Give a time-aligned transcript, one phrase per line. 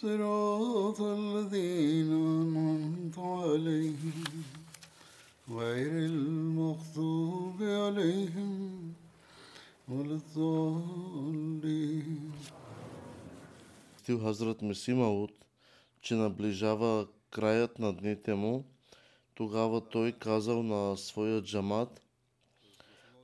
[0.00, 4.24] صراط الذين أنعمت عليهم
[5.48, 8.52] غير المغضوب عليهم
[9.88, 11.56] ولا الضالين
[13.96, 15.32] Стил Хазрат Месимауд,
[16.00, 18.64] че наближава краят на дните му,
[19.34, 22.02] тогава той казал на своя джамат,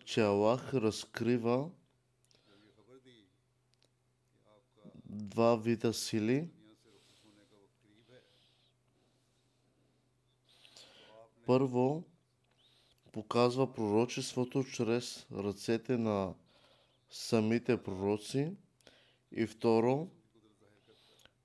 [0.04, 1.70] че Аллах разкрива
[5.12, 6.48] два вида сили.
[11.47, 12.03] Първо,
[13.11, 16.33] показва пророчеството чрез ръцете на
[17.09, 18.51] самите пророци.
[19.31, 20.07] И второ,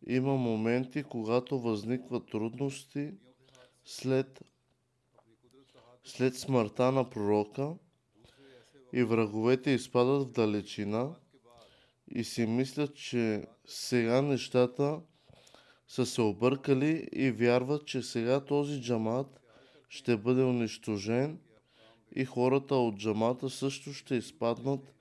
[0.07, 3.13] има моменти, когато възникват трудности
[3.85, 4.43] след,
[6.05, 7.75] след смъртта на пророка
[8.93, 11.15] и враговете изпадат в далечина
[12.09, 15.01] и си мислят, че сега нещата
[15.89, 19.42] са се объркали и вярват, че сега този джамат
[19.93, 21.39] ще бъде унищожен
[22.15, 24.95] и хората от джамата също ще изпаднат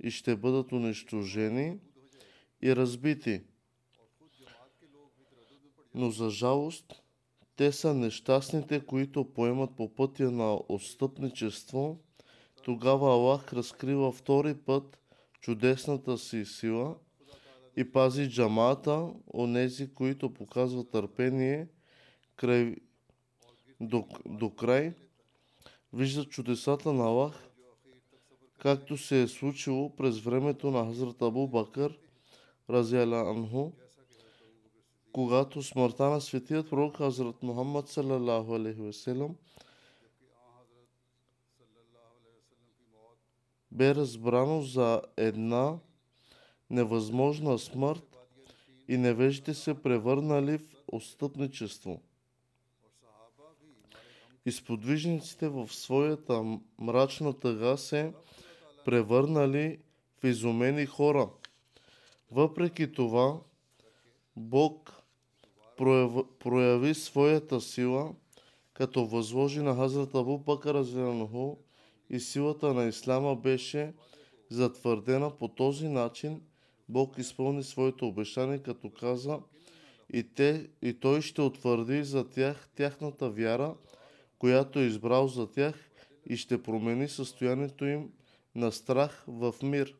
[0.00, 1.78] и ще бъдат унищожени
[2.62, 3.42] и разбити.
[5.94, 7.02] Но за жалост,
[7.56, 12.00] те са нещастните, които поемат по пътя на отстъпничество.
[12.64, 15.00] Тогава Аллах разкрива втори път
[15.40, 16.96] чудесната си сила
[17.76, 21.68] и пази джамата, онези, които показват търпение
[23.80, 24.94] до, до край,
[25.92, 27.48] виждат чудесата на Аллах,
[28.58, 31.98] както се е случило през времето на Хазрат Абу Бакър,
[32.70, 33.72] Разяля Анху,
[35.12, 39.36] когато смъртта на светият пророк Хазрат Мухаммад салалаху алейхи веселам
[43.76, 45.78] бе разбрано за една
[46.70, 48.16] невъзможна смърт
[48.88, 52.00] и невежите се превърнали в отстъпничество.
[54.46, 58.12] Изподвижниците в своята мрачна тъга се
[58.84, 59.78] превърнали
[60.20, 61.28] в изумени хора.
[62.30, 63.40] Въпреки това,
[64.36, 64.92] Бог
[66.38, 68.14] прояви своята сила,
[68.74, 71.56] като възложи на Хазрат Абу Азирануху
[72.10, 73.92] и силата на Ислама беше
[74.50, 76.40] затвърдена по този начин.
[76.88, 79.38] Бог изпълни своето обещание, като каза
[80.12, 83.74] и, те, и той ще утвърди за тях тяхната вяра,
[84.38, 85.90] която е избрал за тях
[86.26, 88.12] и ще промени състоянието им
[88.54, 89.96] на страх в мир.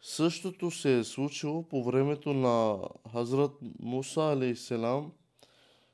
[0.00, 2.78] Същото се е случило по времето на
[3.12, 5.12] Хазрат Муса алейхиселам,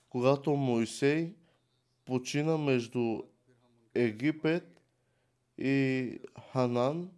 [0.09, 1.35] когато Моисей
[2.05, 3.23] почина между
[3.95, 4.81] Египет
[5.59, 6.19] и
[6.53, 7.11] Ханан,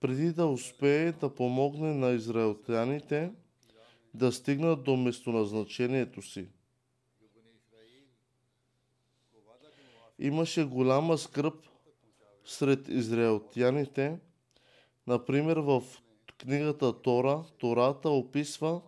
[0.00, 3.32] преди да успее да помогне на израелтяните
[4.14, 6.48] да стигнат до местоназначението си.
[10.18, 11.54] Имаше голяма скръп
[12.44, 14.18] сред израелтяните.
[15.06, 15.82] Например, в
[16.38, 18.80] книгата Тора, Тората описва,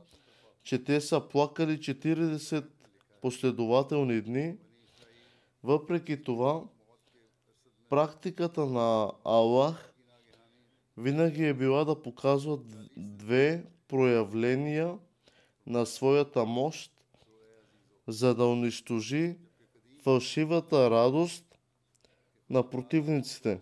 [0.62, 2.66] че те са плакали 40
[3.22, 4.56] последователни дни.
[5.62, 6.62] Въпреки това,
[7.88, 9.92] практиката на Аллах
[10.96, 12.58] винаги е била да показва
[12.96, 14.98] две проявления
[15.66, 16.92] на своята мощ,
[18.06, 19.36] за да унищожи
[20.02, 21.44] фалшивата радост
[22.50, 23.60] на противниците.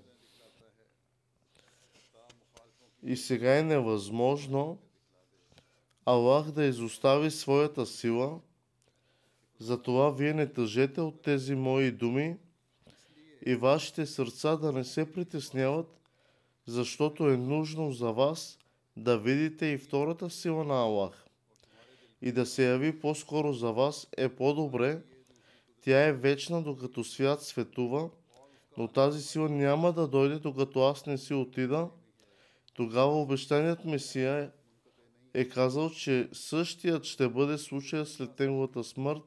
[3.02, 4.78] И сега е невъзможно
[6.06, 8.40] Аллах да изостави своята сила,
[9.58, 12.36] Затова вие не тъжете от тези мои думи
[13.46, 16.00] и вашите сърца да не се притесняват,
[16.66, 18.58] защото е нужно за вас
[18.96, 21.23] да видите и втората сила на Аллах.
[22.26, 25.02] И да се яви по-скоро за вас е по-добре.
[25.82, 28.10] Тя е вечна, докато свят светува,
[28.76, 31.88] но тази сила няма да дойде, докато аз не си отида.
[32.74, 34.52] Тогава обещаният Месия
[35.34, 39.22] е казал, че същият ще бъде случая след неговата смърт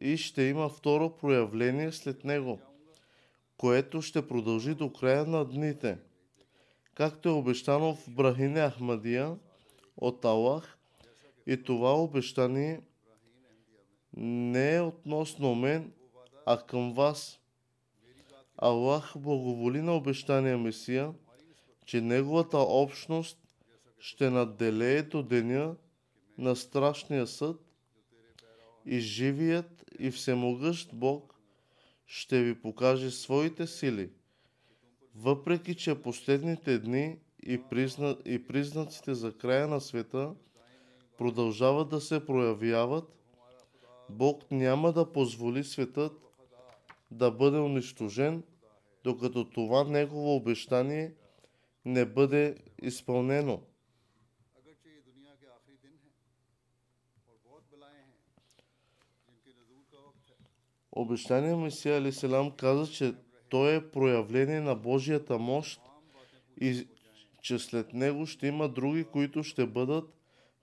[0.00, 2.60] и ще има второ проявление след него,
[3.56, 5.98] което ще продължи до края на дните.
[6.94, 9.36] Както е обещано в Брахине Ахмадия
[9.96, 10.76] от Аллах,
[11.50, 12.80] и това обещание
[14.16, 15.92] не е относно мен,
[16.46, 17.40] а към вас.
[18.56, 21.14] Аллах благоволи на обещания Месия,
[21.86, 23.38] че неговата общност
[23.98, 25.76] ще надделее до деня
[26.38, 27.56] на страшния съд
[28.86, 31.34] и живият и всемогъщ Бог
[32.06, 34.10] ще ви покаже своите сили.
[35.14, 40.34] Въпреки, че последните дни и, призна, и признаците за края на света
[41.20, 43.04] продължават да се проявяват,
[44.08, 46.12] Бог няма да позволи светът
[47.10, 48.42] да бъде унищожен,
[49.04, 51.14] докато това Негово обещание
[51.84, 53.60] не бъде изпълнено.
[60.92, 63.14] Обещание Месия Алиселам каза, че
[63.48, 65.80] той е проявление на Божията мощ
[66.60, 66.88] и
[67.42, 70.19] че след него ще има други, които ще бъдат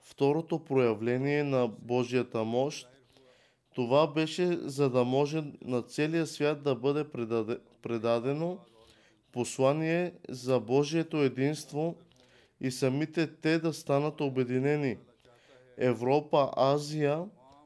[0.10, 2.90] второто проявление на Божията мощ.
[3.76, 8.58] Това беше за да може на целия свят да бъде предаде, предадено
[9.32, 11.96] послание за Божието единство
[12.62, 14.98] и самите те да станат обединени.
[15.78, 17.26] Европа, Азия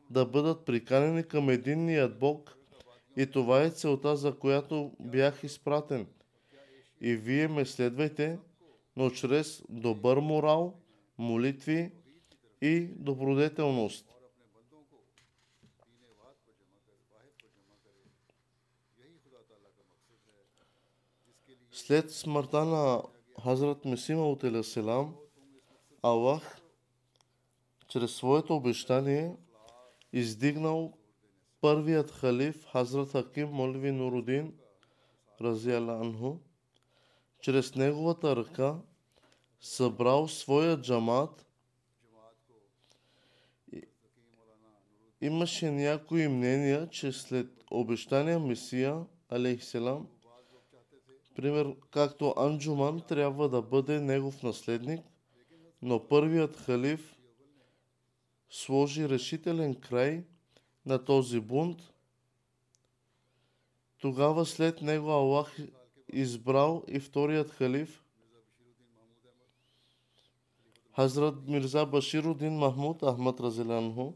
[0.10, 2.58] да бъдат приканени към единният Бог
[3.18, 6.08] и това е целта, за която бях изпратен.
[7.02, 8.40] И вие ме следвайте,
[8.96, 10.74] но чрез добър морал,
[11.18, 11.92] молитви
[12.62, 14.06] и добродетелност.
[21.72, 23.04] След смъртта на
[23.44, 25.16] Хазрат Месима от Елеселам,
[26.02, 26.62] Аллах
[27.88, 29.36] чрез своето обещание
[30.14, 30.94] издигнал
[31.62, 34.54] първият халиф Хазрат Хаким Молви Нурудин
[35.42, 36.38] Разияла Анху,
[37.42, 38.76] чрез неговата ръка
[39.62, 41.46] събрал своя джамат.
[45.22, 50.08] Имаше някои мнения, че след обещания Месия, алейхиселам,
[51.36, 55.02] пример, както Анджуман трябва да бъде негов наследник,
[55.82, 57.16] но първият халиф
[58.50, 60.24] сложи решителен край
[60.86, 61.78] на този бунт.
[64.00, 65.58] Тогава след него Аллах
[66.14, 68.04] избрал и вторият халиф,
[70.96, 74.14] Хазрат Мирза Баширудин Махмуд Ахмад Разелянху.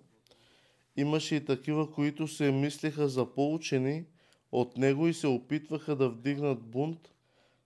[0.97, 4.06] Имаше и такива, които се мислеха за поучени
[4.51, 7.09] от него и се опитваха да вдигнат бунт.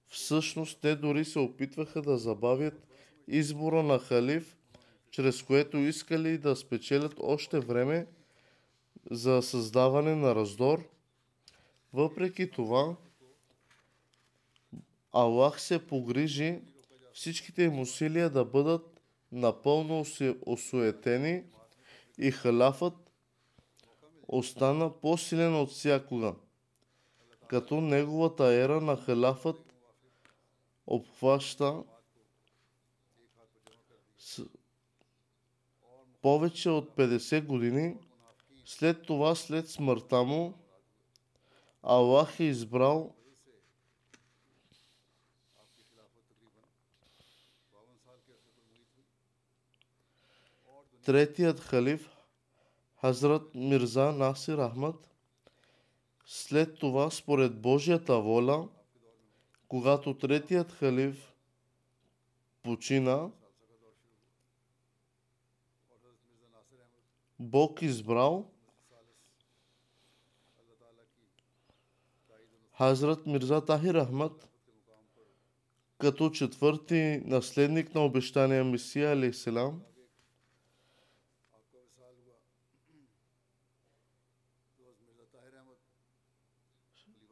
[0.08, 2.88] Всъщност те дори се опитваха да забавят
[3.28, 4.58] избора на халиф,
[5.12, 8.08] чрез което искали да спечелят още време
[9.12, 10.90] за създаване на раздор.
[11.94, 12.96] Въпреки това,
[15.12, 16.60] Аллах се погрижи
[17.14, 20.06] всичките им усилия да бъдат напълно
[20.46, 21.44] осуетени
[22.18, 23.09] и халафът
[24.32, 26.36] остана по-силен от всякога,
[27.48, 29.74] като неговата ера на халафът
[30.88, 31.84] обхваща
[34.18, 34.46] с
[36.22, 37.98] повече от 50 години.
[38.66, 40.54] След това, след смъртта му,
[41.84, 43.16] Аллах е избрал
[51.06, 52.19] третият халиф
[53.02, 55.10] Хазрат Мирза Насир Ахмад.
[56.26, 58.70] След това, според Божията воля,
[59.68, 61.34] когато третият халиф
[62.64, 63.30] почина,
[67.40, 68.52] Бог избрал
[72.78, 74.50] Хазрат Мирза Тахир Ахмад
[75.98, 79.82] като четвърти наследник на обещания Месия алейхиселам.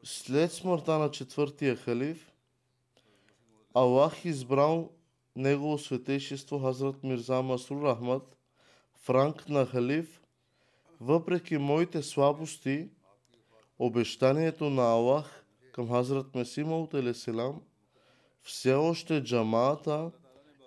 [0.10, 2.32] След смъртта на четвъртия халиф,
[3.74, 4.90] Аллах избрал
[5.36, 8.38] негово светейшество Хазрат Мирза Масрур Ахмад,
[8.96, 10.22] франк на халиф,
[11.02, 12.90] въпреки моите слабости,
[13.80, 17.62] обещанието на Аллах към Хазрат Месима от Елеселам,
[18.44, 20.12] все още джамаата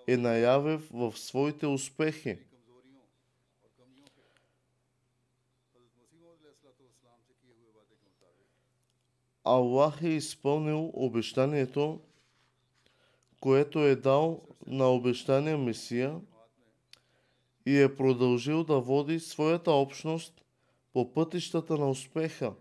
[0.07, 2.37] е наяве в своите успехи.
[9.43, 11.99] Аллах е изпълнил обещанието,
[13.39, 16.21] което е дал на обещания Месия
[17.65, 20.45] и е продължил да води своята общност
[20.93, 22.53] по пътищата на успеха.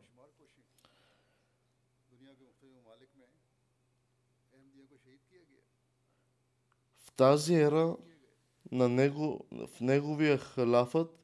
[6.98, 7.96] В тази ера
[8.72, 11.20] на него, в неговия халафът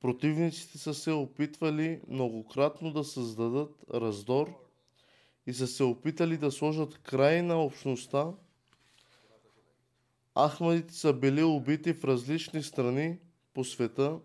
[0.00, 4.54] противниците са се опитвали многократно да създадат раздор–
[5.46, 8.26] и са се опитали да сложат край на общността.
[10.38, 13.18] Ахмадите са били убити в различни страни
[13.54, 14.18] по света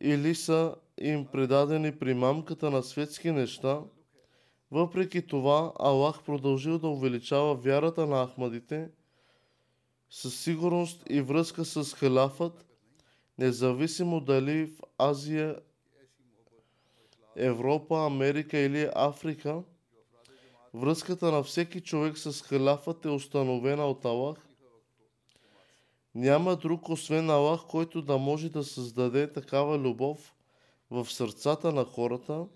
[0.00, 3.80] или са им предадени при мамката на светски неща.
[4.70, 8.90] Въпреки това, Аллах продължил да увеличава вярата на Ахмадите
[10.10, 12.66] със сигурност и връзка с халафът,
[13.38, 15.56] независимо дали в Азия,
[17.38, 19.62] Европа, Америка или Африка.
[20.74, 24.38] Връзката на всеки човек с халафът е установена от Аллах.
[26.14, 30.34] Няма друг освен Аллах, който да може да създаде такава любов
[30.90, 32.46] в сърцата на хората.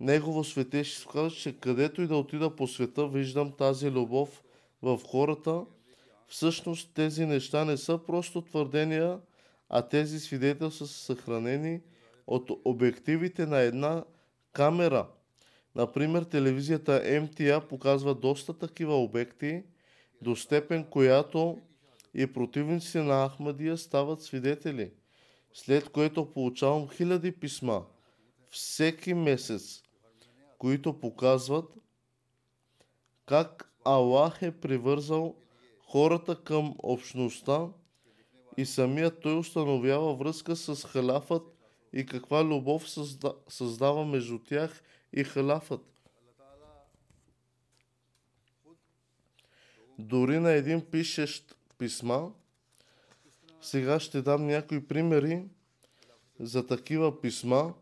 [0.00, 4.42] Негово светещество казва, че където и да отида по света, виждам тази любов
[4.82, 5.64] в хората.
[6.28, 9.20] Всъщност тези неща не са просто твърдения,
[9.68, 11.80] а тези свидетелства са съхранени
[12.26, 14.04] от обективите на една
[14.52, 15.08] камера.
[15.74, 19.62] Например, телевизията MTA показва доста такива обекти,
[20.22, 21.58] до степен която
[22.14, 24.92] и противниците на Ахмадия стават свидетели.
[25.52, 27.84] След което получавам хиляди писма
[28.50, 29.82] всеки месец,
[30.58, 31.74] които показват
[33.26, 35.36] как Аллах е привързал
[35.86, 37.68] хората към общността
[38.56, 41.53] и самият той установява връзка с халафът
[41.94, 44.82] и каква любов създа- създава между тях
[45.12, 45.80] и халафът.
[49.98, 52.32] Дори на един пишещ писма,
[53.60, 55.44] сега ще дам някои примери
[56.40, 57.74] за такива писма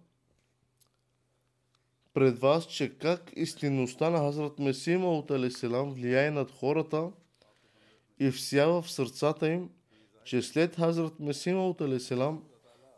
[2.15, 7.11] пред вас, че как истинността на Хазрат Месима от Алеселам влияе над хората
[8.19, 9.71] и всява в сърцата им,
[10.25, 12.45] че след Хазрат Месима от Алеселам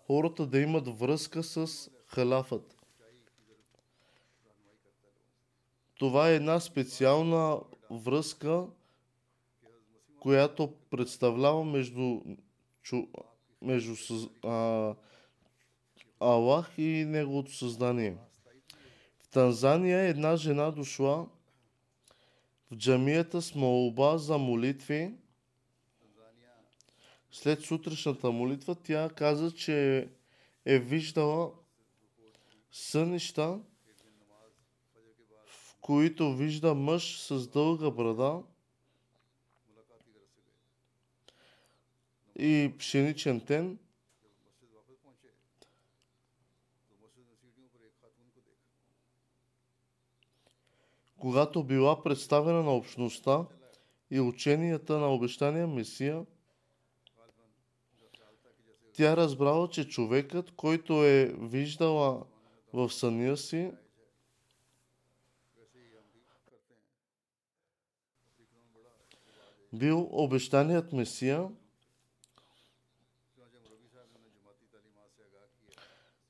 [0.06, 2.76] хората да имат връзка с халафът.
[5.99, 8.66] Това е една специална връзка,
[10.20, 12.20] която представлява между,
[12.82, 13.06] чу,
[13.62, 13.94] между
[14.42, 14.94] а,
[16.20, 18.16] Аллах и Неговото създание.
[19.18, 21.26] В Танзания една жена дошла
[22.70, 25.14] в джамията с молба за молитви.
[27.34, 30.08] След сутрешната молитва тя каза, че
[30.64, 31.52] е виждала
[32.72, 33.60] сънища,
[35.46, 38.42] в които вижда мъж с дълга брада
[42.38, 43.78] и пшеничен тен.
[51.16, 53.46] Когато била представена на общността
[54.10, 56.26] и ученията на обещания Месия–
[58.94, 62.22] тя разбрала, че човекът, който е виждала
[62.72, 63.72] в съня си,
[69.72, 71.48] бил обещаният Месия,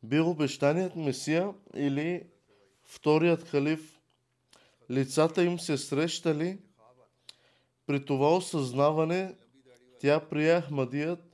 [0.02, 2.26] бил обещаният Месия или
[2.84, 4.00] вторият халиф.
[4.90, 6.58] Лицата им се срещали.
[7.86, 9.34] При това осъзнаване
[10.00, 11.33] тя прия Ахмадият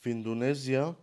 [0.00, 0.94] в Индонезия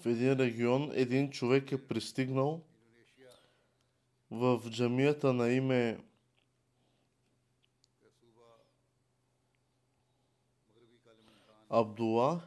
[0.00, 2.62] в един регион един човек е пристигнал
[4.30, 5.98] в джамията на име
[11.70, 12.42] Абдула.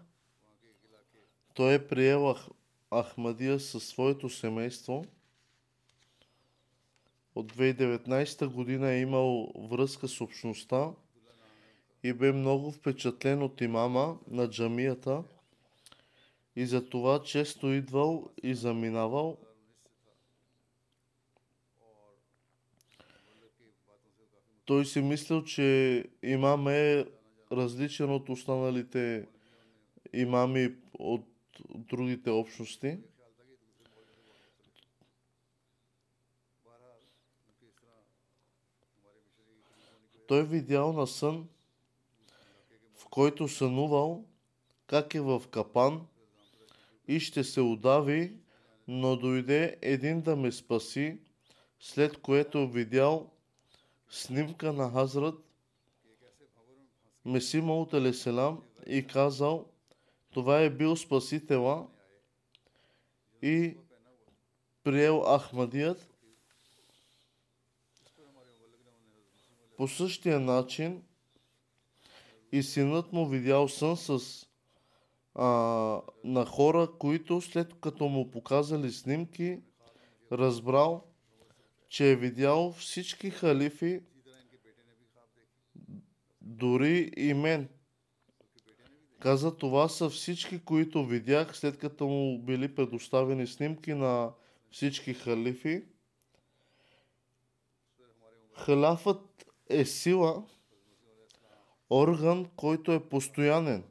[1.53, 2.35] Той е приел
[2.91, 5.05] Ахмадия със своето семейство–
[7.37, 10.91] от 2019 година е имал връзка с общността
[12.03, 15.23] и бе много впечатлен от имама на джамията
[16.55, 19.37] и за това често идвал и заминавал.
[24.65, 27.05] Той си мислил, че имам е
[27.51, 29.27] различен от останалите
[30.13, 31.25] имами от
[31.69, 32.97] другите общности.
[40.27, 41.47] Той видял на сън,
[42.95, 44.25] в който сънувал,
[44.87, 46.07] как е в капан
[47.07, 48.37] и ще се удави,
[48.87, 51.19] но дойде един да ме спаси,
[51.79, 53.31] след което видял
[54.09, 55.35] снимка на Хазрат
[57.25, 59.65] Меси Маут Алеселам и казал,
[60.31, 61.87] това е бил спасителя
[63.41, 63.77] и
[64.83, 66.06] приел Ахмадият.
[69.77, 71.03] По същия начин
[72.51, 74.19] и синът му видял сън с
[75.35, 75.47] а,
[76.23, 79.59] на хора, които след като му показали снимки,
[80.31, 81.03] разбрал,
[81.89, 84.01] че е видял всички халифи,
[86.41, 87.69] дори и мен.
[89.19, 94.31] Каза, това са всички, които видях, след като му били предоставени снимки на
[94.71, 95.83] всички халифи.
[98.53, 100.43] Халафът е сила,
[101.89, 103.83] орган, който е постоянен.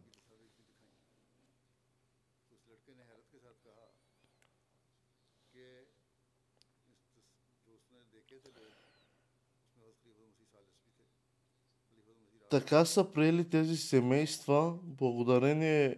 [12.51, 15.97] Така са приели тези семейства, благодарение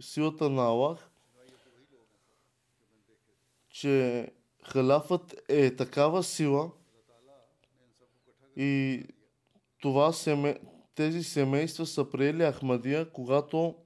[0.00, 1.10] силата на Аллах,
[3.70, 4.28] че
[4.62, 6.70] халяфът е такава сила–
[8.56, 9.02] и
[9.80, 10.60] това семе...
[10.94, 13.76] тези семейства са приели Ахмадия, когато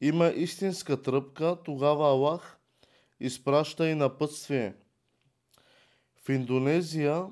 [0.00, 2.58] има истинска тръпка, тогава Аллах
[3.20, 4.74] изпраща и напътствие.
[6.24, 7.26] В Индонезия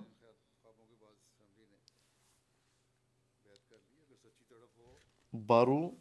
[5.32, 5.92] Бару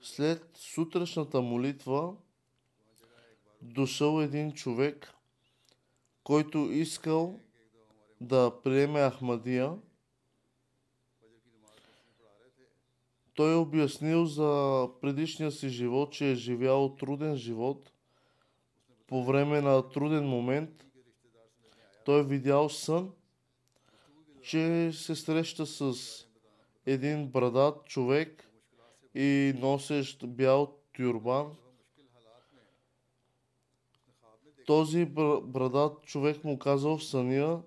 [0.00, 2.16] след сутрешната молитва
[3.62, 5.14] дошъл един човек,
[6.24, 7.40] който искал
[8.20, 9.74] да приеме Ахмадия.
[13.34, 17.92] Той е обяснил за предишния си живот, че е живял труден живот.
[19.06, 20.86] По време на труден момент
[22.04, 23.12] той е видял сън,
[24.42, 25.94] че се среща с
[26.86, 28.50] един брадат човек
[29.14, 31.56] и носещ бял тюрбан–
[34.66, 37.62] този бр- брадат човек му казал в съня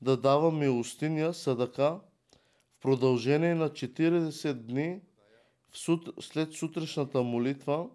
[0.00, 2.00] да дава милостиня, садака,
[2.78, 5.00] в продължение на 40 дни
[5.72, 6.08] сут...
[6.20, 7.88] след сутрешната молитва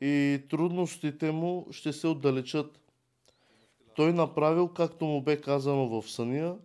[0.00, 2.80] и трудностите му ще се отдалечат.
[3.96, 6.56] Той направил както му бе казано в съня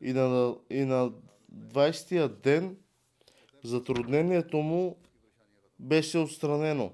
[0.00, 1.12] и на, и на
[1.54, 2.76] 20-я ден
[3.64, 4.96] затруднението му
[5.78, 6.92] беше отстранено.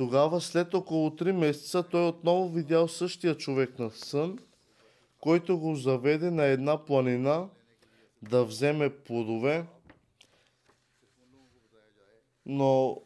[0.00, 4.38] Тогава след около 3 месеца той отново видял същия човек на сън,
[5.20, 7.48] който го заведе на една планина
[8.22, 9.66] да вземе плодове,
[12.46, 13.02] но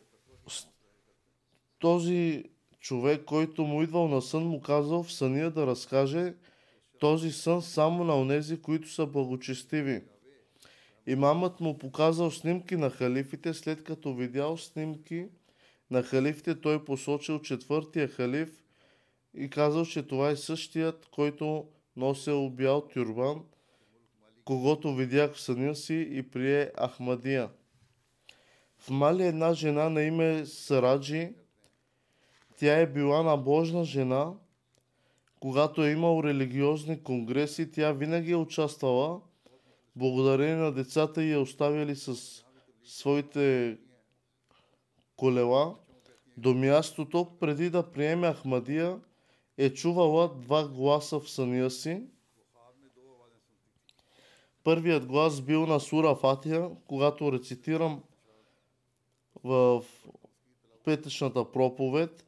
[1.78, 2.44] този
[2.80, 6.35] човек, който му идвал на сън, му казал в съня да разкаже
[7.00, 10.02] този сън само на онези, които са благочестиви.
[11.07, 15.28] Имамът му показал снимки на халифите, след като видял снимки
[15.90, 18.64] на халифите, той посочил четвъртия халиф
[19.34, 23.44] и казал, че това е същият, който носил бял тюрбан,
[24.44, 27.50] когато видях в съня си и прие Ахмадия.
[28.78, 31.32] В Мали една жена на име Сараджи,
[32.58, 34.32] тя е била набожна жена,
[35.40, 39.20] когато е имал религиозни конгреси, тя винаги е участвала,
[39.96, 42.14] благодарение на децата и е оставили с
[42.84, 43.78] своите
[45.16, 45.74] колела
[46.37, 49.00] до мястото, преди да приеме Ахмадия,
[49.59, 52.07] е чувала два гласа в съня си.
[54.64, 58.03] първият глас бил на Сура Фатия, когато рецитирам
[59.44, 59.85] в
[60.85, 62.27] петъчната проповед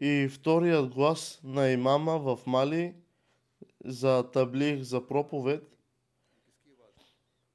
[0.00, 2.94] и вторият глас на имама в Мали
[3.84, 5.76] за таблих за проповед.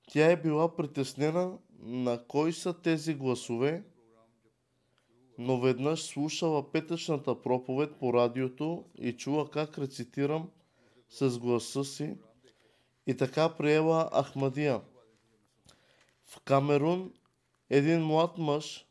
[0.08, 3.84] Тя е била притеснена на кой са тези гласове,
[5.38, 10.50] но веднъж слушала петъчната проповед по радиото и чула как рецитирам
[11.10, 12.18] с гласа си
[13.08, 14.82] и така приела Ахмадия.
[16.26, 17.14] В Камерун
[17.70, 18.86] един млад мъж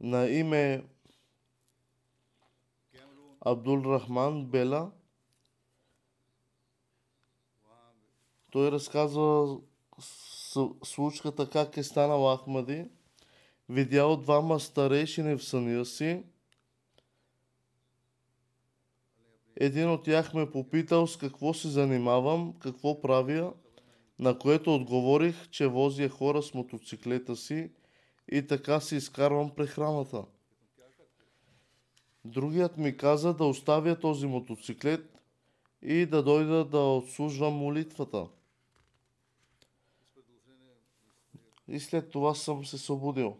[0.00, 0.84] на име
[3.40, 4.90] Абдул Рахман Бела
[8.50, 9.58] той разказва
[10.84, 12.88] случката как е станал Ахмади.
[13.68, 16.22] Видял двама старейшини в съня си.
[19.56, 23.52] Един от тях ме попитал с какво се занимавам, какво правя,
[24.18, 27.70] на което отговорих, че возя хора с мотоциклета си
[28.32, 30.24] и така си изкарвам прехраната.
[32.24, 35.18] Другият ми каза да оставя този мотоциклет
[35.82, 38.26] и да дойда да отслужвам молитвата.
[41.68, 43.36] И след това съм се събудил.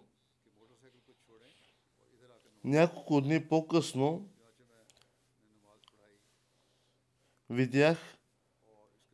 [2.66, 4.29] Няколко дни по-късно
[7.50, 8.18] видях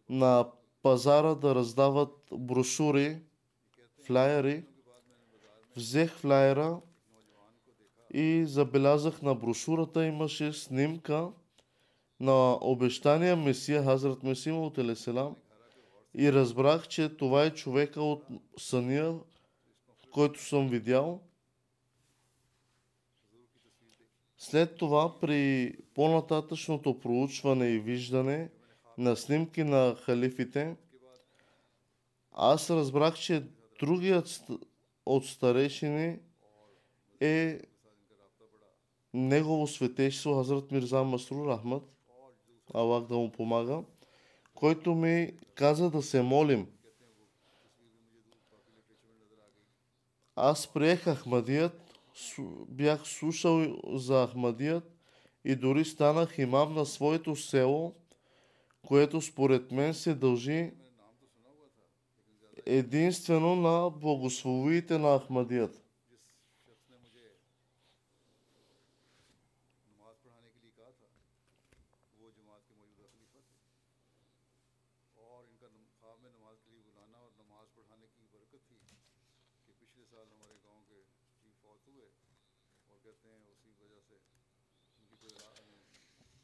[0.09, 0.51] на
[0.83, 3.23] пазара да раздават брошури,
[4.07, 4.65] флайери.
[5.77, 6.81] Взех флайера
[8.15, 11.33] и забелязах на брошурата имаше снимка
[12.21, 15.37] на обещания Месия Хазрат Месима от Елеселам
[16.15, 18.25] и разбрах, че това е човека от
[18.59, 19.21] съня,
[20.11, 21.21] който съм видял.
[24.43, 28.51] След това при по-нататъчното проучване и виждане
[28.99, 30.77] на снимки на халифите,
[32.33, 33.45] аз разбрах, че
[33.81, 34.47] другият
[35.07, 36.19] от старейшини
[37.21, 37.61] е
[39.15, 41.83] негово светейшество Хазрат Мирза Масрур Ахмад,
[42.75, 43.83] Аллах да му помага,
[44.55, 46.67] който ми каза да се молим.
[50.37, 51.92] Аз приех Ахмадият,
[52.69, 54.93] бях слушал за Ахмадият
[55.45, 57.95] и дори станах имам на своето село,
[58.87, 60.73] което според мен се дължи
[62.67, 65.82] единствено на благословиите на Ахмадият.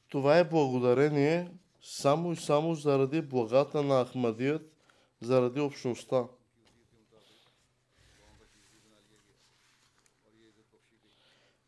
[0.09, 1.51] Това е благодарение
[1.83, 4.73] само и само заради благата на Ахмадият,
[5.21, 6.29] заради общността.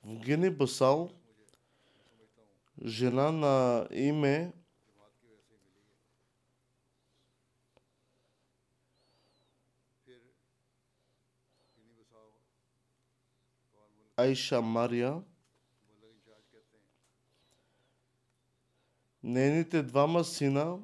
[0.05, 1.11] В Гини Басал,
[2.85, 4.53] жена на име
[14.17, 15.23] Айша Мария,
[19.23, 20.79] Нейните двама сина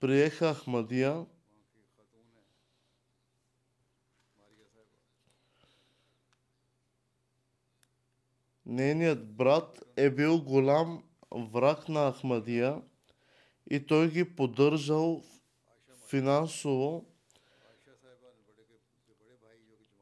[0.00, 1.26] приеха Ахмадия.
[8.66, 12.82] Нейният брат е бил голям враг на Ахмадия
[13.70, 15.22] и той ги поддържал
[16.08, 17.06] финансово,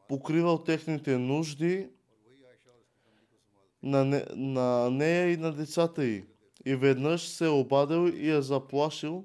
[0.08, 1.90] покривал техните нужди
[3.82, 6.29] на, не, на нея и на децата й
[6.64, 9.24] и веднъж се е обадил и е заплашил,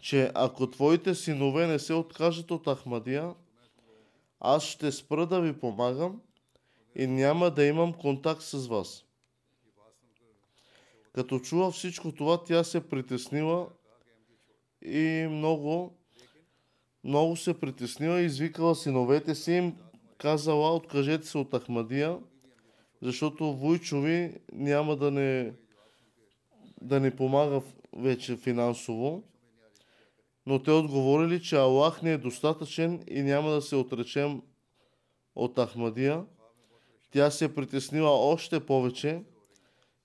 [0.00, 3.34] че ако твоите синове не се откажат от Ахмадия,
[4.40, 6.20] аз ще спра да ви помагам
[6.94, 9.04] и няма да имам контакт с вас.
[11.12, 13.68] Като чува всичко това, тя се притеснила
[14.82, 15.98] и много,
[17.04, 19.76] много се притеснила и извикала синовете си им
[20.18, 22.18] казала, откажете се от Ахмадия,
[23.02, 25.52] защото Войчови няма да не
[26.82, 27.62] да ни помага
[27.96, 29.22] вече финансово,
[30.46, 34.42] но те отговорили, че Аллах не е достатъчен и няма да се отречем
[35.34, 36.24] от Ахмадия.
[37.10, 39.22] Тя се е притеснила още повече.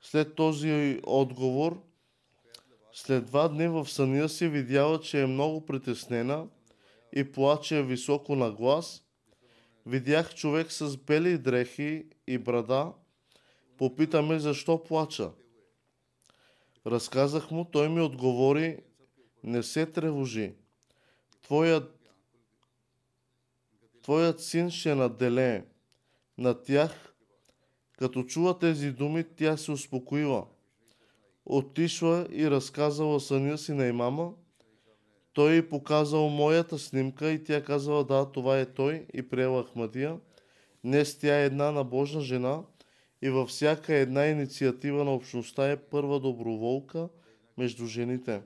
[0.01, 1.81] След този отговор,
[2.91, 6.47] след два дни в съня си видяла, че е много притеснена
[7.15, 9.03] и плаче високо на глас.
[9.85, 12.91] Видях човек с бели дрехи и брада.
[13.77, 15.31] Попитаме защо плача.
[16.87, 18.79] Разказах му, той ми отговори,
[19.43, 20.53] Не се тревожи.
[21.41, 21.99] Твоят,
[24.01, 25.63] твоят син ще наделее.
[26.37, 27.15] На тях,
[27.97, 30.47] като чува тези думи, тя се успокоила.
[31.45, 34.33] Отишла и разказала съня си на имама.
[35.33, 40.19] Той й показал моята снимка и тя казала, да, това е той и приела Ахмадия.
[40.83, 42.63] Днес тя е една набожна жена
[43.23, 47.09] и във всяка една инициатива на общността е първа доброволка
[47.57, 48.41] между жените.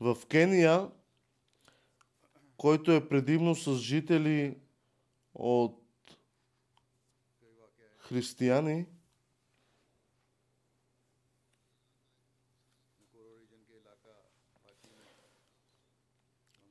[0.00, 0.90] В Кения,
[2.56, 4.56] който е предимно с жители
[5.34, 5.82] от
[7.98, 8.86] християни,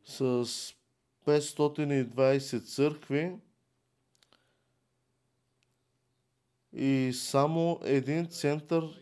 [0.05, 0.45] с
[1.25, 3.35] 520 църкви
[6.73, 9.01] и само един център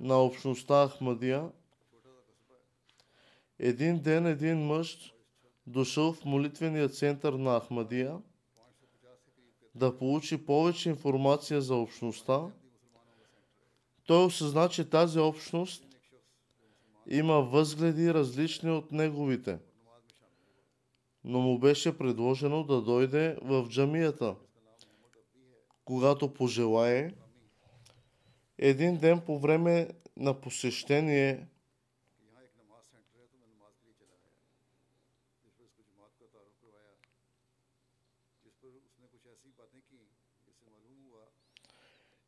[0.00, 1.50] на общността Ахмадия.
[3.58, 5.14] Един ден един мъж
[5.66, 8.18] дошъл в молитвения център на Ахмадия
[9.74, 12.40] да получи повече информация за общността.
[14.06, 15.84] Той осъзна, че тази общност
[17.10, 19.58] има възгледи различни от неговите–
[21.24, 24.34] но му беше предложено да дойде в джамията.
[25.88, 27.10] Когато пожелае,
[28.58, 31.46] един ден по време на посещение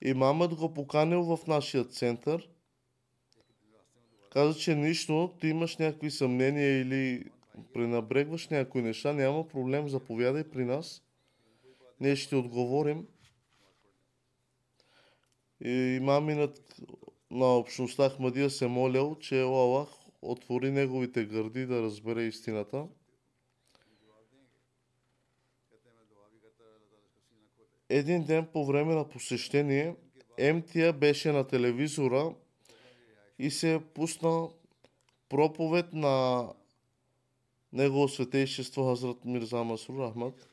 [0.03, 2.49] Имамът го поканил в нашия център.
[4.33, 7.31] Каза, че нищо, ти имаш някакви съмнения или
[7.73, 11.03] пренабрегваш някои неща, няма проблем, заповядай при нас.
[12.01, 13.07] Ние ще отговорим.
[15.65, 16.81] И маминът
[17.31, 19.89] на общността Ахмадия се молял, че Аллах
[20.23, 22.87] отвори неговите гърди да разбере истината.
[27.89, 29.97] Един ден по време на посещение,
[30.39, 32.35] Емтия беше на телевизора
[33.39, 34.49] и се пусна
[35.29, 36.47] проповед на
[37.73, 40.49] Негово светейшество Хазрат Мирза Масур Ахмад.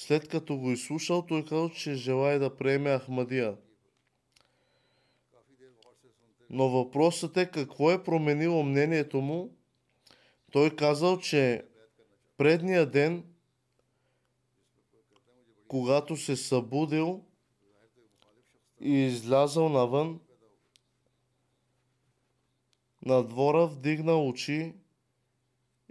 [0.00, 3.56] След като го изслушал, той казал, че желая да приеме Ахмадия.
[6.50, 9.56] Но въпросът е какво е променило мнението му.
[10.52, 11.64] Той казал, че
[12.36, 13.24] предния ден,
[15.68, 17.24] когато се събудил
[18.80, 20.20] и излязал навън,
[23.02, 24.74] на двора вдигна очи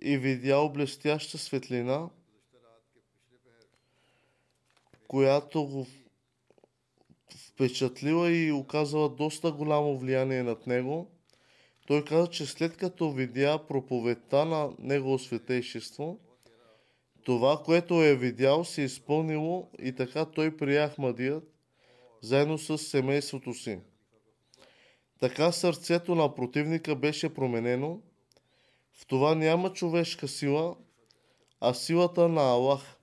[0.02, 2.10] и видял блестяща светлина,
[5.10, 5.88] която го
[7.48, 11.12] впечатлила и оказала доста голямо влияние над него.
[11.88, 16.20] Той каза, че след като видя проповедта на Негово светейшество,
[17.24, 21.44] това, което е видял, се изпълнило и така той прия Ахмадият
[22.22, 23.80] заедно с семейството си.
[25.20, 28.00] Така сърцето на противника беше променено
[28.94, 30.76] в това няма човешка сила,
[31.60, 32.99] а силата на Аллах.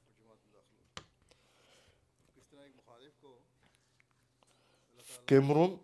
[5.27, 5.79] Кемрун.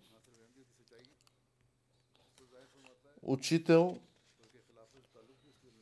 [3.22, 3.98] Учител,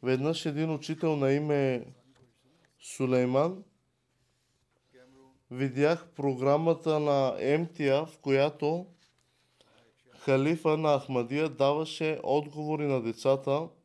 [0.03, 1.85] веднъж един учител на име
[2.81, 3.65] Сулейман,
[5.51, 8.87] видях програмата на МТА, в която
[10.19, 13.69] халифа на Ахмадия даваше отговори на децата–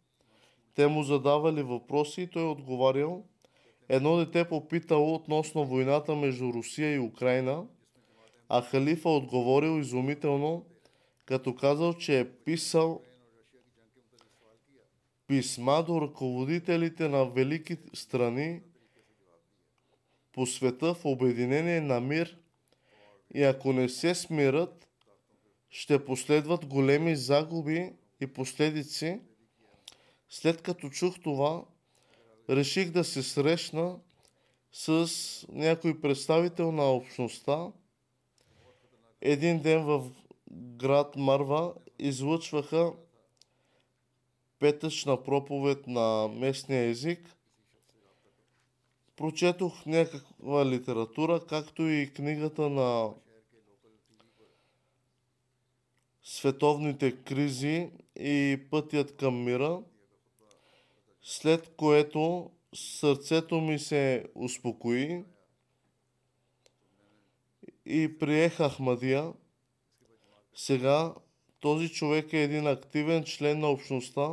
[0.75, 3.23] те му задавали въпроси и той отговарял.
[3.89, 7.63] Едно дете попитало относно войната между Русия и Украина,
[8.49, 10.65] а халифа отговорил изумително,
[11.25, 13.01] като казал, че е писал
[15.27, 18.62] писма до ръководителите на велики страни
[20.34, 22.38] по света в обединение на мир
[23.34, 24.88] и ако не се смират,
[25.69, 29.19] ще последват големи загуби и последици–
[30.29, 31.63] след като чух това,
[32.49, 33.99] реших да се срещна
[34.71, 35.10] с
[35.49, 37.71] някой представител на общността.
[39.27, 40.11] Един ден в
[40.51, 42.93] град Марва излъчваха
[44.59, 47.35] петъчна проповед на местния език.
[49.15, 53.13] Прочетох някаква литература, както и книгата на
[56.23, 59.81] световните кризи и пътят към мира–
[61.21, 65.23] след което сърцето ми се успокои
[67.85, 69.33] и приеха Ахмадия.
[70.53, 71.13] Сега
[71.59, 74.29] този човек е един активен член на общността.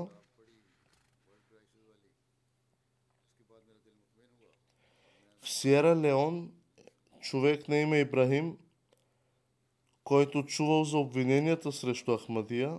[5.41, 6.53] В Сиера Леон
[7.21, 8.59] човек на име Ибрахим,
[10.05, 12.79] който чувал за обвиненията срещу Ахмадия,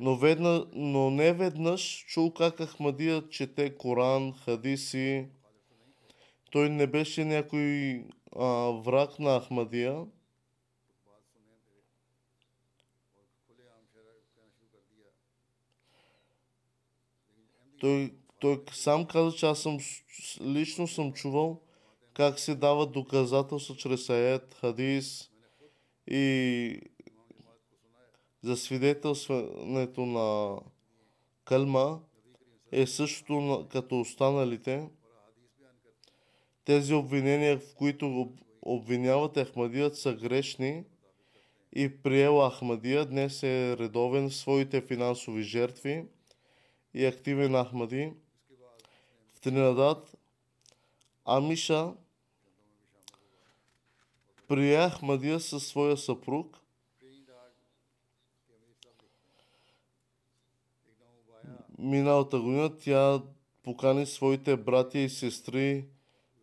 [0.00, 5.28] но, ведна, но не веднъж чул как Ахмадия чете Коран, хадиси,
[6.50, 8.04] той не беше някой
[8.36, 10.06] а, враг на Ахмадия.
[17.80, 19.78] Той, той сам каза, че аз съм,
[20.40, 21.60] лично съм чувал
[22.18, 25.30] как се дава доказателства чрез аят, хадис
[26.06, 26.80] и
[28.42, 30.58] за свидетелстването на
[31.44, 32.00] кълма
[32.72, 34.88] е също като останалите.
[36.68, 40.84] Тези обвинения, в които обвиняват Ахмадият, са грешни
[41.72, 43.04] и приела Ахмадия.
[43.04, 46.04] Днес е редовен в своите финансови жертви
[46.94, 48.12] и активен Ахмади.
[49.34, 50.16] В Тринадат,
[51.24, 51.92] Амиша
[54.48, 56.58] прие Ахмадия със своя съпруг–
[61.78, 63.22] миналата година тя
[63.62, 65.84] покани своите братя и сестри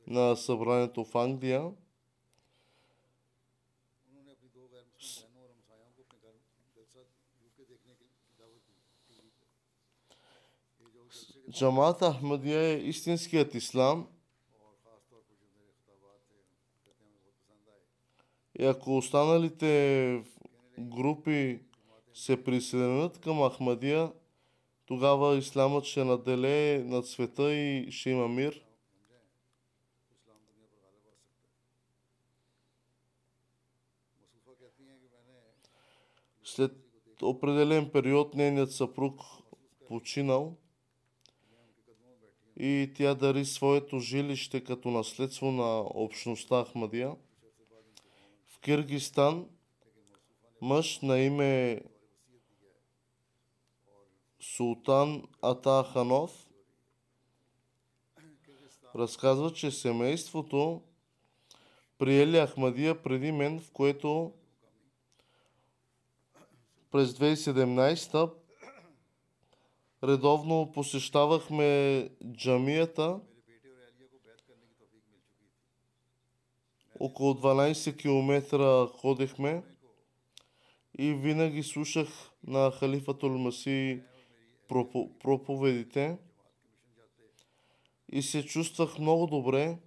[0.07, 1.71] на събранието в Англия.
[11.51, 14.07] Джамат Ахмадия е истинският ислам.
[18.59, 20.23] И ако останалите
[20.79, 21.59] групи
[22.13, 24.11] се присъединят към Ахмадия,
[24.85, 28.65] тогава исламът ще наделее над света и ще има мир.
[36.47, 36.71] След
[37.21, 39.21] определен период нейният съпруг
[39.87, 40.57] починал
[42.59, 47.15] и тя дари своето жилище като наследство на общността Ахмадия.
[48.45, 49.49] В Киргистан
[50.61, 51.81] мъж на име
[54.39, 56.49] Султан Ата Ханов
[58.95, 60.81] разказва, че семейството
[61.97, 64.33] приели Ахмадия преди мен, в което
[66.95, 68.31] през 2017
[70.03, 73.19] редовно посещавахме джамията
[76.99, 79.63] около 12 км ходехме
[80.97, 82.07] и винаги слушах
[82.47, 84.01] на халифатул Маси
[85.23, 86.17] проповедите
[88.11, 89.77] и се чувствах много добре,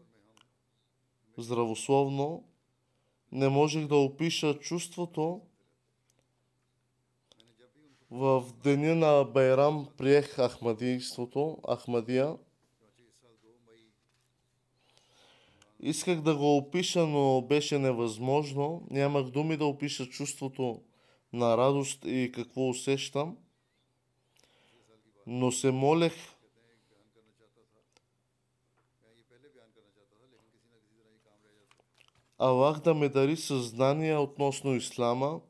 [1.38, 2.44] здравословно.
[3.32, 5.47] Не можех да опиша чувството,
[8.10, 12.36] в деня на Байрам приех Ахмадийството, Ахмадия.
[15.80, 18.86] Исках да го опиша, но беше невъзможно.
[18.90, 20.82] Нямах думи да опиша чувството
[21.32, 23.36] на радост и какво усещам.
[25.26, 26.14] Но се молех
[32.38, 35.40] Аллах да ме дари съзнание относно Ислама–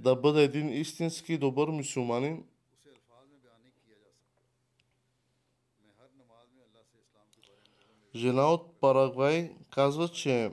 [0.00, 2.44] да бъде един истински добър мусулманин,
[8.14, 10.52] жена от Парагвай казва, че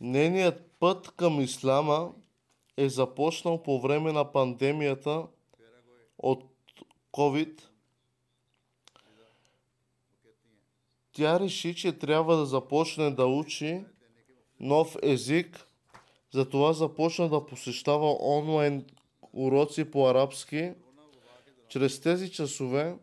[0.00, 2.14] нейният път към ислама
[2.76, 5.26] е започнал по време на пандемията
[6.18, 6.44] от
[7.12, 7.62] COVID.
[11.12, 13.84] Тя реши, че трябва да започне да учи
[14.60, 15.68] нов език–
[16.34, 18.84] затова започна да посещава онлайн
[19.32, 20.72] уроци по арабски.
[21.68, 22.96] Чрез тези часове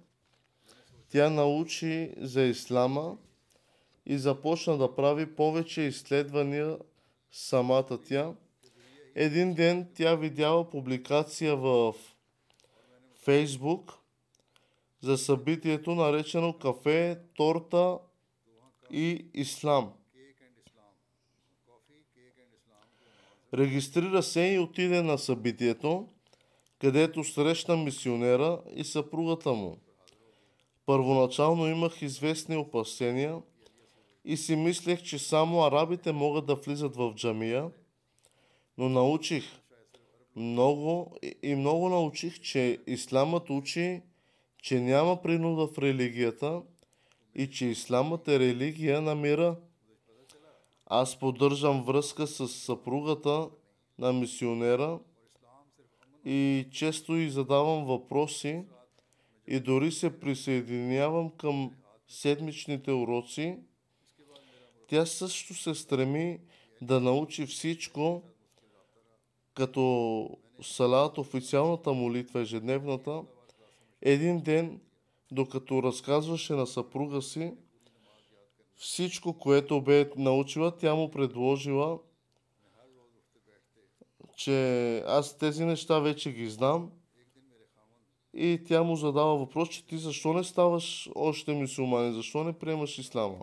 [1.10, 3.18] тя научи за ислама
[4.06, 6.78] и започна да прави повече изследвания
[7.32, 8.34] самата тя.
[9.16, 11.96] Един ден тя видяла публикация в
[13.24, 13.94] Фейсбук
[15.02, 17.98] за събитието наречено кафе, торта
[18.92, 19.94] и ислам.
[23.54, 26.08] Регистрира се и отиде на събитието,
[26.80, 29.78] където срещна мисионера и съпругата му.
[30.86, 33.42] Първоначално имах известни опасения
[34.26, 37.70] и си мислех, че само арабите могат да влизат в джамия,
[38.78, 39.44] но научих
[40.36, 44.02] много и- много научих, че исламът учи,
[44.62, 46.62] че няма принуда в религията
[47.36, 49.56] и че исламът е религия на мира.
[50.94, 53.50] Аз поддържам връзка с съпругата
[54.00, 55.00] на мисионера
[56.26, 58.64] и често и задавам въпроси
[59.48, 61.72] и дори се присъединявам към
[62.08, 63.58] седмичните уроци.
[64.88, 66.40] Тя също се стреми
[66.82, 68.24] да научи всичко,
[69.54, 70.30] като
[70.62, 73.24] салат, официалната молитва, ежедневната.
[74.02, 74.82] Един ден,
[75.32, 77.54] докато разказваше на съпруга си
[78.82, 82.00] всичко, което бе научила, тя му предложила,
[84.36, 86.92] че аз тези неща вече ги знам.
[88.34, 92.98] И тя му задава въпрос, че ти защо не ставаш още мусулманин, защо не приемаш
[92.98, 93.38] ислама?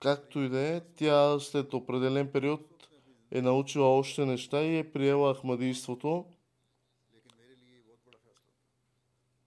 [0.00, 2.71] Както и да е, тя след определен период
[3.34, 6.24] е научила още неща и е приела ахмадийството.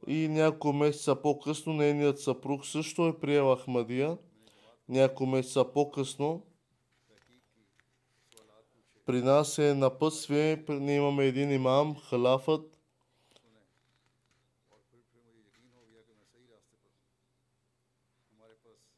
[0.08, 4.18] И няколко месеца по-късно нейният съпруг също е приел Ахмадия.
[4.90, 6.44] Няколко месеца по-късно
[9.06, 10.64] при нас е на напътствие.
[10.70, 12.80] Ние имаме един имам, халафът.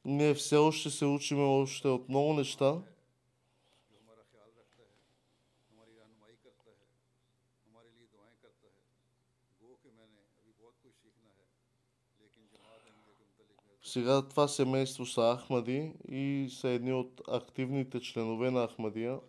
[0.05, 2.81] Ние все още се учиме още от много неща.
[13.97, 19.19] Сега това семейство са Ахмади и са едни от активните членове на Ахмадия.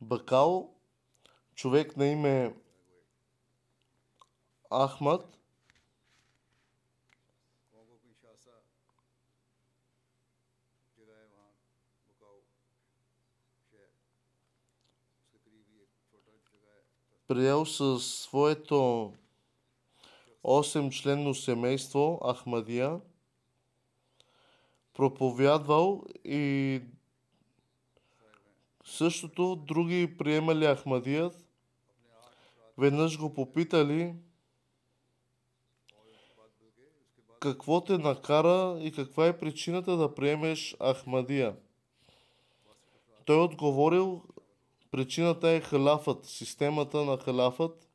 [0.00, 0.74] Бакал,
[1.54, 2.56] човек на име
[4.70, 5.38] Ахмад,
[17.28, 19.12] приел със своето
[20.44, 23.00] 8-членно семейство Ахмадия,
[24.94, 26.80] проповядвал и
[28.84, 31.44] същото други приемали Ахмадият.
[32.78, 34.14] Веднъж го попитали
[37.40, 41.56] какво те накара и каква е причината да приемеш Ахмадия.
[43.24, 44.22] Той отговорил,
[44.90, 47.88] Причината е халяфът, системата на халяфът.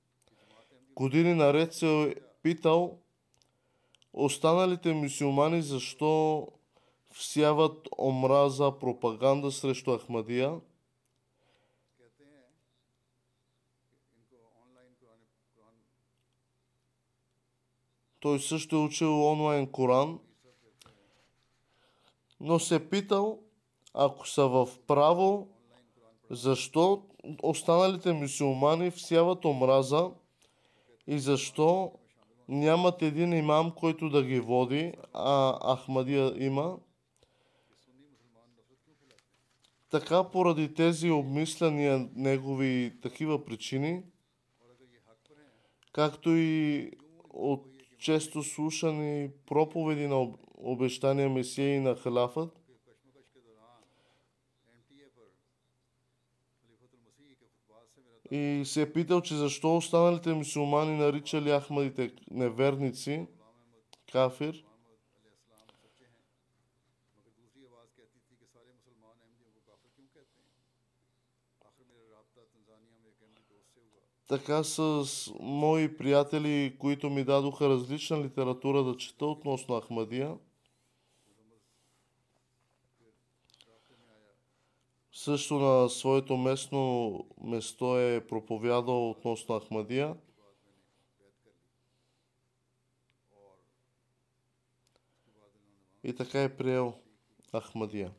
[0.95, 2.97] Години наред се е питал
[4.13, 6.47] останалите мусулмани защо
[7.13, 10.59] всяват омраза, пропаганда срещу Ахмадия.
[18.19, 20.19] Той също е учил онлайн Коран,
[22.39, 23.39] но се е питал,
[23.93, 25.47] ако са в право,
[26.31, 27.03] защо
[27.43, 30.11] останалите мусулмани всяват омраза
[31.07, 31.91] и защо
[32.47, 36.77] нямат един имам, който да ги води, а Ахмадия има.
[39.89, 44.03] Така поради тези обмисляния негови такива причини,
[45.91, 46.91] както и
[47.29, 47.65] от
[47.99, 52.60] често слушани проповеди на об- обещания Месия и на халафът,
[58.31, 63.27] и се е питал, че защо останалите мусулмани наричали ахмадите неверници,
[64.11, 64.63] кафир.
[74.27, 75.05] Така с
[75.39, 80.35] мои приятели, които ми дадоха различна литература да чета относно Ахмадия–
[85.13, 90.15] Също на своето местно место е проповядал относно Ахмадия.
[96.03, 96.93] И така е приел
[97.51, 98.11] Ахмадия.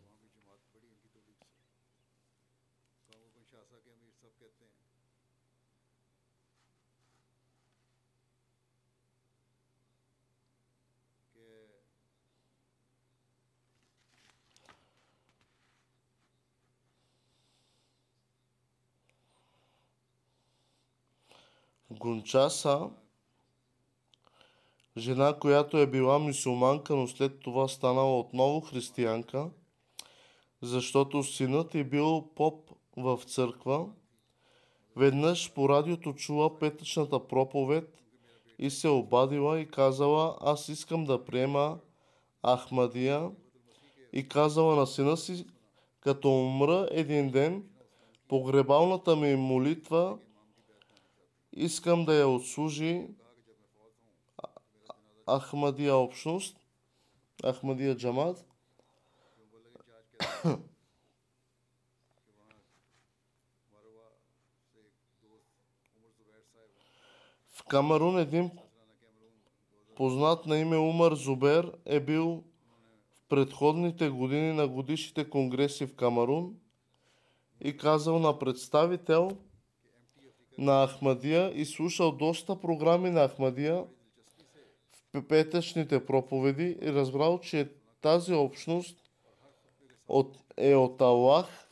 [21.99, 22.91] Гончаса,
[24.97, 29.51] жена, която е била мусулманка, но след това станала отново християнка,
[30.63, 33.87] защото синът е бил поп в църква,
[34.97, 38.03] веднъж по радиото чула петъчната проповед
[38.59, 41.79] и се обадила и казала, аз искам да приема
[42.47, 43.31] Ахмадия
[44.13, 45.47] и казала на сина си,
[46.01, 47.65] като умра един ден,
[48.29, 50.19] погребалната ми молитва
[51.53, 53.07] Искам да я отслужи
[55.31, 56.57] Ахмадия общност,
[57.45, 58.45] Ахмадия джамат.
[67.51, 68.51] В Камерун един
[69.97, 72.45] познат на име Умар Зубер е бил
[73.15, 76.57] в предходните години на годишните конгреси в Камерун
[77.61, 79.31] и казал на представител–
[80.59, 83.85] на Ахмадия и слушал доста програми на Ахмадия
[85.15, 87.69] в петъчните проповеди и разбрал, че
[88.01, 88.97] тази общност
[90.09, 91.69] от, е от Аллах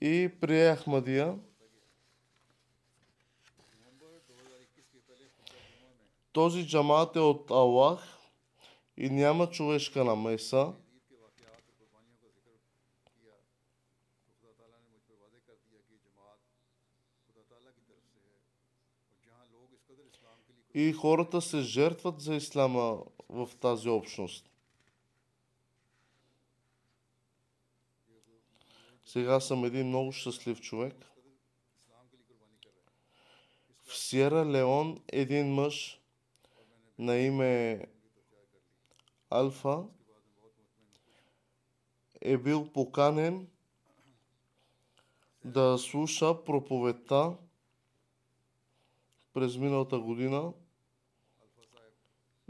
[0.00, 1.38] и прие Ахмадия.
[6.32, 8.18] Този джамат е от Аллах
[8.96, 10.72] и няма човешка намеса.
[20.80, 24.50] и хората се жертват за ислама в тази общност.
[29.04, 30.94] Сега съм един много щастлив човек.
[33.84, 36.00] В Сиера Леон един мъж
[36.98, 37.84] на име
[39.30, 39.84] Алфа
[42.20, 43.48] е бил поканен
[45.44, 47.36] да слуша проповедта
[49.32, 50.52] през миналата година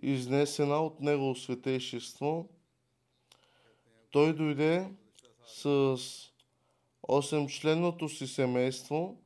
[0.02, 2.48] изнесена от Него Светейшество.
[4.10, 4.90] Той дойде
[5.46, 5.96] с
[7.08, 9.16] 8-членното си семейство,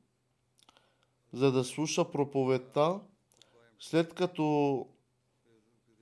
[1.33, 3.01] за да слуша проповедта.
[3.79, 4.87] След като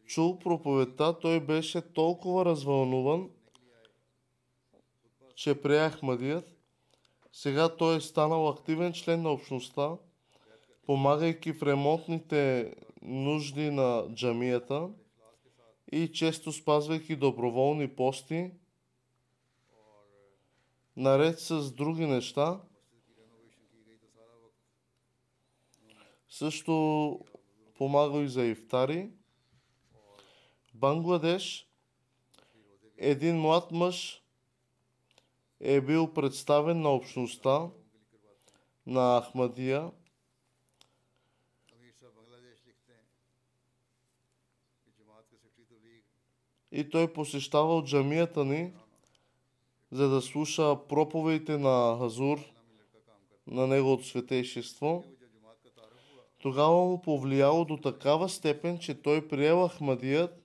[0.07, 3.31] чул проповедта, той беше толкова развълнуван,
[5.35, 6.45] че прие Ахмадият.
[7.33, 9.91] Сега той е станал активен член на общността,
[10.87, 14.91] помагайки в ремонтните нужди на джамията
[15.93, 18.51] и често спазвайки доброволни пости,
[20.97, 22.61] наред с други неща.
[26.29, 27.21] Също
[27.75, 29.11] помага и за ифтари.
[30.75, 31.69] Бангладеш
[32.99, 34.23] един млад мъж
[35.61, 37.71] е бил представен на общността
[38.87, 39.91] на Ахмадия
[46.73, 48.73] и той посещавал джамията ни,
[49.93, 52.39] за да слуша проповедите на Хазур,
[53.47, 55.05] на неговото светейшество.
[56.39, 60.43] Тогава му повлияло до такава степен, че той приел Ахмадият,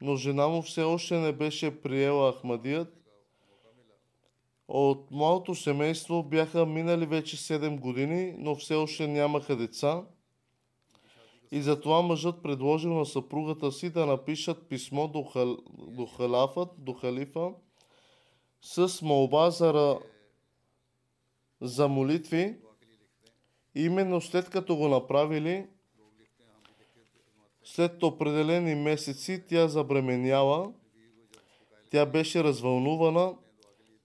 [0.00, 2.92] но жена му все още не беше приела Ахмадият.
[4.68, 10.04] От моето семейство бяха минали вече 7 години, но все още нямаха деца.
[11.50, 16.92] И затова мъжът предложил на съпругата си да напишат писмо до, хал, до халафът, до
[16.92, 17.50] халифа,
[18.60, 19.98] с молба за,
[21.60, 22.56] за молитви.
[23.74, 25.66] Именно след като го направили,
[27.64, 30.72] след определени месеци тя забременяла.
[31.90, 33.34] Тя беше развълнувана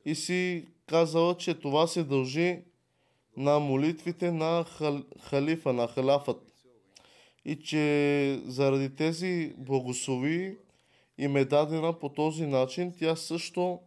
[0.06, 2.64] и си казала, че това се дължи
[3.38, 6.51] на молитвите на хал, халифа, на халафът
[7.46, 10.58] и че заради тези благослови
[11.18, 13.80] и ме дадена по този начин, тя също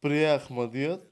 [0.00, 1.10] прие Ахмадият.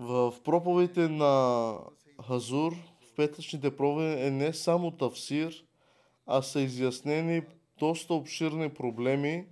[0.00, 1.74] В проповедите на
[2.26, 5.64] Хазур, в петъчните проповеди е не само тавсир–
[6.30, 7.42] а са изяснени
[7.78, 9.46] доста обширни проблеми,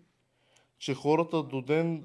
[0.78, 2.04] че хората до ден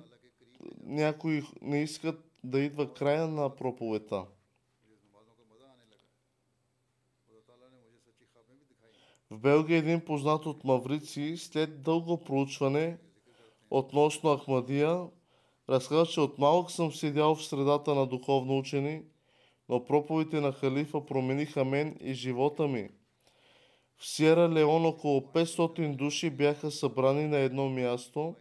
[0.83, 4.25] някои не искат да идва края на проповета.
[9.29, 12.97] В Белгия един познат от Маврици след дълго проучване
[13.69, 15.07] относно Ахмадия
[15.69, 19.03] разказа, че от малък съм седял в средата на духовно учени,
[19.69, 22.89] но проповедите на халифа промениха мен и живота ми–
[24.01, 28.35] в Сиера Леон около 500 души бяха събрани на едно място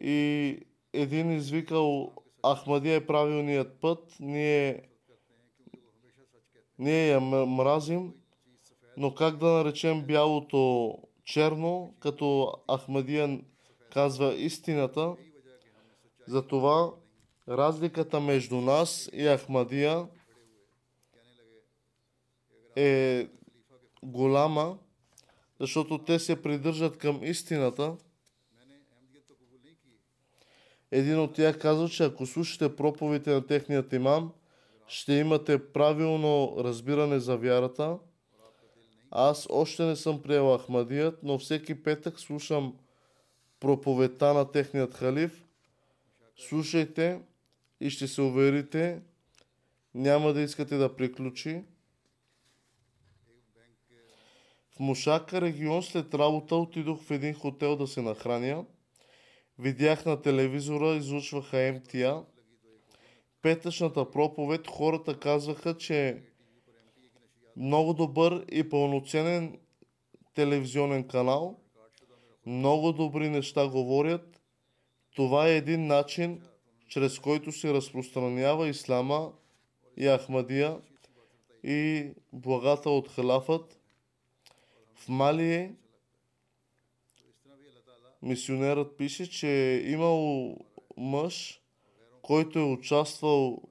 [0.00, 0.58] и
[0.92, 2.12] един извикал
[2.46, 4.82] Ахмадия е правилният път, ние,
[6.78, 8.14] ние я мразим,
[8.96, 13.40] но как да наречем бялото черно, като Ахмадия
[13.92, 15.16] казва истината.
[16.28, 16.90] Затова
[17.48, 20.08] разликата между нас и Ахмадия
[22.76, 23.28] е
[24.02, 24.78] голяма,
[25.60, 27.96] защото те се придържат към истината.
[30.90, 34.32] Един от тях казва, че ако слушате проповедите на техният имам,
[34.86, 37.98] ще имате правилно разбиране за вярата.
[39.10, 42.76] Аз още не съм приел Ахмадият, но всеки петък слушам
[43.60, 45.44] проповедта на техният халиф.
[46.36, 47.20] Слушайте
[47.80, 49.02] и ще се уверите,
[49.94, 51.64] няма да искате да приключи.
[54.76, 58.64] В Мушака регион след работа отидох в един хотел да се нахраня.
[59.58, 62.24] Видях на телевизора, излучваха МТА.
[63.42, 66.16] Петъчната проповед хората казваха, че е
[67.56, 69.58] много добър и пълноценен
[70.34, 71.58] телевизионен канал.
[72.46, 74.40] Много добри неща говорят.
[75.16, 76.42] Това е един начин,
[76.88, 79.32] чрез който се разпространява ислама
[79.96, 80.80] и Ахмадия
[81.64, 83.81] и благата от халафът.
[85.02, 85.74] В Мали
[88.22, 90.56] мисионерът пише, че е имал
[90.96, 91.60] мъж,
[92.22, 93.62] който е участвал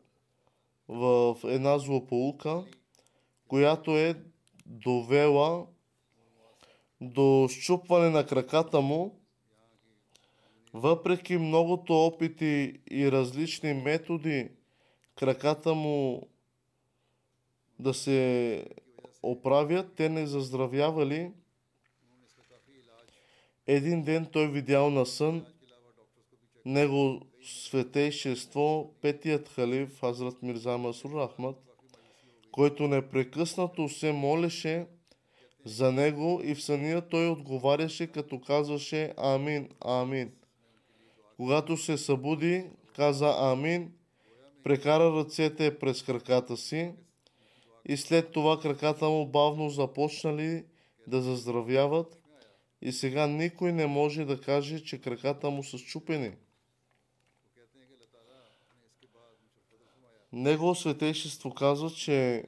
[0.87, 2.65] в една злополука,
[3.47, 4.15] която е
[4.65, 5.65] довела
[7.01, 9.19] до щупване на краката му,
[10.73, 14.49] въпреки многото опити и различни методи,
[15.15, 16.27] краката му
[17.79, 18.65] да се
[19.23, 21.31] оправят, те не заздравявали.
[23.67, 25.45] Един ден той видял на сън
[26.65, 31.55] него светейшество, петият халиф, Азрат Мирза Масур Ахмад,
[32.51, 34.87] който непрекъснато се молеше
[35.65, 40.31] за него и в съния той отговаряше, като казваше Амин, Амин.
[41.37, 42.65] Когато се събуди,
[42.95, 43.91] каза Амин,
[44.63, 46.93] прекара ръцете през краката си,
[47.85, 50.65] и след това краката му бавно започнали
[51.07, 52.21] да заздравяват
[52.81, 56.35] и сега никой не може да каже, че краката му са щупени.
[60.33, 62.45] Негово светейшество казва, че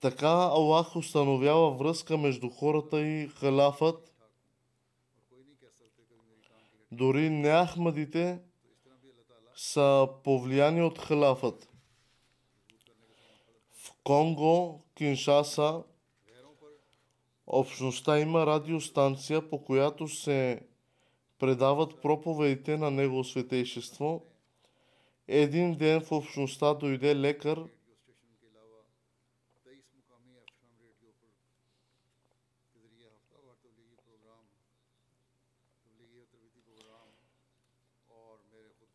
[0.00, 4.12] така Аллах установява връзка между хората и халафът.
[6.92, 8.38] Дори неахмадите
[9.56, 11.73] са повлияни от халафът.
[14.04, 15.82] Конго, Киншаса,
[17.46, 20.60] общността има радиостанция, по която се
[21.38, 24.26] предават проповедите на Него Светейшество.
[25.28, 27.64] Един ден в общността дойде лекар,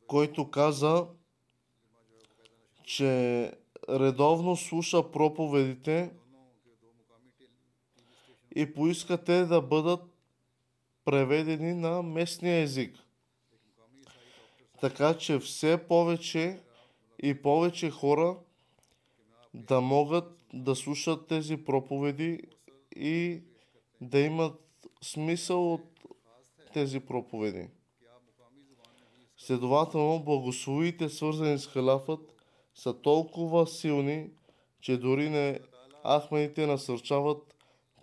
[0.07, 1.07] който каза,
[2.83, 3.51] че
[3.89, 6.11] редовно слуша проповедите
[8.55, 10.01] и поиска те да бъдат
[11.05, 12.95] преведени на местния език.
[14.81, 16.59] Така че все повече
[17.23, 18.37] и повече хора
[19.53, 22.41] да могат да слушат тези проповеди
[22.95, 23.41] и
[24.01, 24.61] да имат
[25.01, 25.81] смисъл от
[26.73, 27.67] тези проповеди.
[29.37, 32.38] Следователно, благословите, свързани с халафът,
[32.79, 34.29] са толкова силни,
[34.81, 35.59] че дори не
[36.07, 37.55] ахмедите насърчават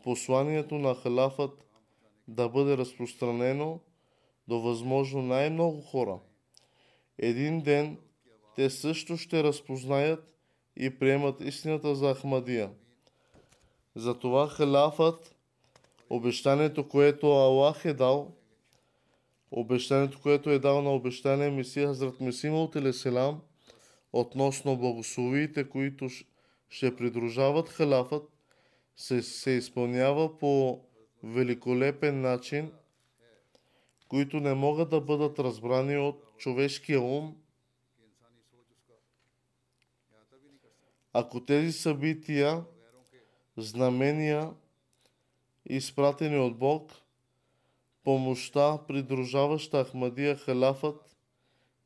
[0.04, 1.64] посланието на халафът
[2.28, 3.80] да бъде разпространено
[4.48, 6.18] до възможно най-много хора.
[7.18, 7.98] Един ден
[8.56, 10.34] те също ще разпознаят
[10.76, 12.70] и приемат истината за Ахмадия.
[13.94, 15.34] Затова халафът,
[16.10, 18.32] обещанието, което Аллах е дал,
[19.50, 23.40] обещанието, което е дал на обещания Месия Хазрат Месима Телеселам
[24.20, 26.08] относно благословиите, които
[26.68, 28.30] ще придружават халафът,
[28.96, 30.80] се, се изпълнява по
[31.22, 32.72] великолепен начин,
[34.08, 37.36] които не могат да бъдат разбрани от човешкия ум.
[41.12, 42.64] Ако тези събития,
[43.56, 44.50] знамения,
[45.66, 46.92] изпратени от Бог,
[48.04, 51.16] помощта, придружаваща Ахмадия Халафът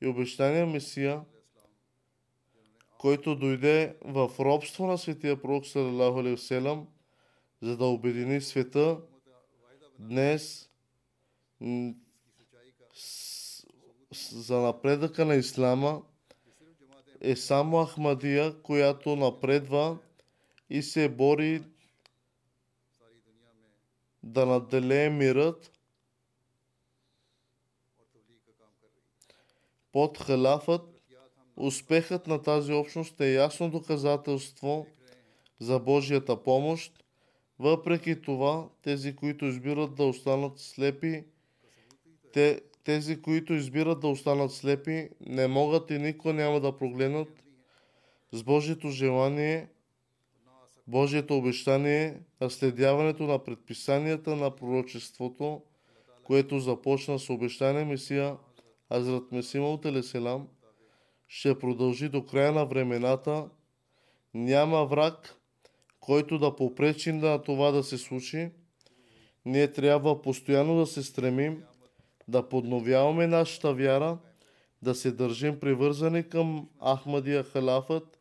[0.01, 1.25] и обещания Месия–
[3.01, 6.89] който дойде в робство на светия пророк Салалаху Алейхиселам,
[7.63, 9.01] за да обедини света,
[9.99, 10.71] днес
[14.33, 16.03] за напредъка на Ислама
[17.21, 19.99] е само Ахмадия, която напредва
[20.71, 21.65] и се бори
[24.23, 25.73] да наделее мирът
[29.93, 31.00] под халафът
[31.63, 34.87] Успехът на тази общност е ясно доказателство
[35.59, 37.05] за Божията помощ.
[37.59, 41.25] Въпреки това, тези, които избират да останат слепи,
[42.33, 47.29] те, тези, които избират да останат слепи, не могат и никога няма да прогледнат
[48.33, 49.69] с Божието желание,
[50.87, 55.63] Божието обещание, наследяването на предписанията на пророчеството,
[56.25, 58.37] което започна с обещание Месия
[58.91, 60.49] Азрат Месима от Елеселам–
[61.33, 63.49] ще продължи до края на времената.
[64.35, 65.37] Няма враг,
[66.01, 68.51] който да попречи на това да се случи.
[69.45, 71.63] Ние трябва постоянно да се стремим
[72.29, 74.19] да подновяваме нашата вяра,
[74.83, 78.21] да се държим привързани към Ахмадия Халафът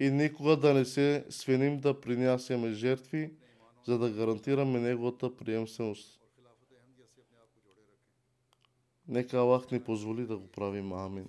[0.00, 3.32] и никога да не се свиним да принясяме жертви,
[3.86, 6.20] за да гарантираме неговата приемственост.
[9.08, 10.92] Нека Аллах ни позволи да го правим.
[10.92, 11.28] Амин.